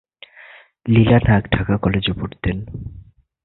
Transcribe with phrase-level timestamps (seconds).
[0.87, 2.57] লীলা নাগ ঢাকা কলেজে পড়তেন।